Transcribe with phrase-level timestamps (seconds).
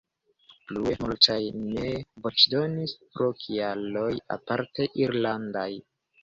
[0.69, 1.91] Plue, multaj nee
[2.27, 5.69] voĉdonis pro kialoj aparte irlandaj.